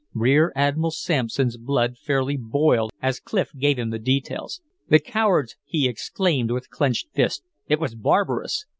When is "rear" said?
0.15-0.51